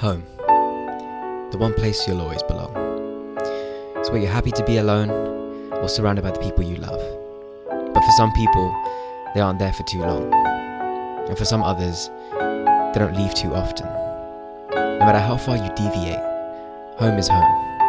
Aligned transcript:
the 0.00 1.56
one 1.58 1.74
place 1.74 2.06
you'll 2.06 2.20
always 2.20 2.42
belong. 2.44 2.72
It's 3.96 4.10
where 4.10 4.20
you're 4.20 4.30
happy 4.30 4.52
to 4.52 4.64
be 4.64 4.76
alone 4.76 5.10
or 5.72 5.88
surrounded 5.88 6.22
by 6.22 6.30
the 6.30 6.38
people 6.38 6.62
you 6.62 6.76
love. 6.76 7.00
But 7.68 8.00
for 8.00 8.12
some 8.12 8.32
people, 8.32 8.76
they 9.34 9.40
aren't 9.40 9.58
there 9.58 9.72
for 9.72 9.82
too 9.84 9.98
long. 9.98 10.32
And 11.28 11.36
for 11.36 11.44
some 11.44 11.64
others, 11.64 12.10
they 12.30 13.00
don't 13.00 13.16
leave 13.16 13.34
too 13.34 13.52
often. 13.54 13.86
No 14.70 15.00
matter 15.00 15.18
how 15.18 15.36
far 15.36 15.56
you 15.56 15.68
deviate, 15.74 16.22
home 16.96 17.18
is 17.18 17.28
home. 17.28 17.80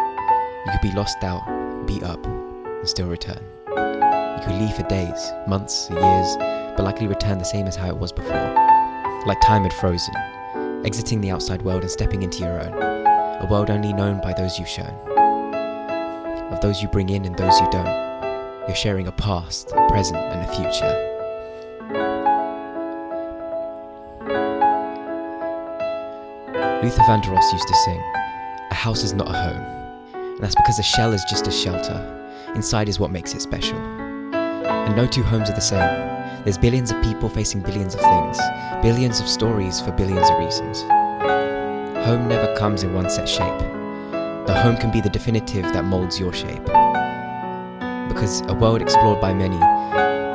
You 0.66 0.72
could 0.72 0.90
be 0.90 0.96
lost 0.96 1.22
out, 1.22 1.86
beat 1.86 2.02
up, 2.02 2.26
and 2.26 2.88
still 2.88 3.06
return. 3.06 3.40
You 3.68 4.40
could 4.44 4.60
leave 4.60 4.74
for 4.74 4.82
days, 4.88 5.32
months, 5.46 5.88
years, 5.90 6.36
but 6.76 6.82
likely 6.82 7.06
return 7.06 7.38
the 7.38 7.44
same 7.44 7.66
as 7.66 7.76
how 7.76 7.88
it 7.88 7.96
was 7.96 8.10
before. 8.10 8.54
Like 9.26 9.40
time 9.42 9.62
had 9.62 9.72
frozen, 9.74 10.14
exiting 10.84 11.20
the 11.20 11.30
outside 11.30 11.62
world 11.62 11.82
and 11.82 11.90
stepping 11.90 12.22
into 12.22 12.38
your 12.38 12.60
own, 12.60 12.72
a 12.72 13.46
world 13.50 13.70
only 13.70 13.92
known 13.92 14.20
by 14.22 14.32
those 14.32 14.58
you've 14.58 14.68
shown. 14.68 14.94
Of 16.52 16.60
those 16.60 16.82
you 16.82 16.88
bring 16.88 17.10
in 17.10 17.24
and 17.24 17.36
those 17.36 17.60
you 17.60 17.70
don't, 17.70 17.86
you're 18.66 18.74
sharing 18.74 19.06
a 19.06 19.12
past, 19.12 19.72
a 19.72 19.88
present, 19.88 20.18
and 20.18 20.48
a 20.48 20.54
future. 20.54 21.06
Luther 26.82 27.02
Vandross 27.02 27.52
used 27.52 27.68
to 27.68 27.74
sing, 27.84 28.00
A 28.70 28.74
house 28.74 29.04
is 29.04 29.12
not 29.12 29.28
a 29.28 29.32
home, 29.32 30.14
and 30.14 30.40
that's 30.40 30.54
because 30.54 30.78
a 30.78 30.82
shell 30.82 31.12
is 31.12 31.22
just 31.28 31.46
a 31.46 31.52
shelter. 31.52 32.16
Inside 32.54 32.88
is 32.88 32.98
what 32.98 33.10
makes 33.10 33.34
it 33.34 33.42
special. 33.42 33.78
And 33.78 34.96
no 34.96 35.06
two 35.06 35.22
homes 35.22 35.50
are 35.50 35.54
the 35.54 35.60
same. 35.60 36.19
There's 36.44 36.58
billions 36.58 36.90
of 36.90 37.02
people 37.02 37.28
facing 37.28 37.60
billions 37.60 37.94
of 37.94 38.00
things, 38.00 38.38
billions 38.82 39.20
of 39.20 39.28
stories 39.28 39.80
for 39.80 39.92
billions 39.92 40.28
of 40.30 40.38
reasons. 40.38 40.82
Home 42.06 42.28
never 42.28 42.54
comes 42.56 42.82
in 42.82 42.94
one 42.94 43.10
set 43.10 43.28
shape. 43.28 43.58
The 44.46 44.54
home 44.62 44.76
can 44.76 44.90
be 44.90 45.00
the 45.00 45.10
definitive 45.10 45.64
that 45.64 45.84
molds 45.84 46.18
your 46.18 46.32
shape. 46.32 46.64
Because 48.08 48.40
a 48.48 48.54
world 48.54 48.82
explored 48.82 49.20
by 49.20 49.34
many, 49.34 49.56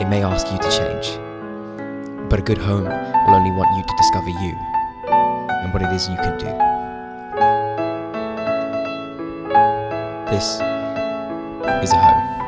it 0.01 0.07
may 0.07 0.23
ask 0.23 0.45
you 0.51 0.57
to 0.57 0.69
change. 0.71 1.19
But 2.29 2.39
a 2.39 2.43
good 2.43 2.59
home 2.59 2.85
will 2.85 3.35
only 3.35 3.51
want 3.51 3.75
you 3.75 3.83
to 3.83 3.93
discover 3.97 4.29
you 4.29 4.55
and 5.65 5.73
what 5.73 5.81
it 5.81 5.91
is 5.93 6.07
you 6.07 6.15
can 6.17 6.37
do. 6.37 6.45
This 10.31 10.61
is 11.83 11.93
a 11.93 11.97
home. 11.97 12.44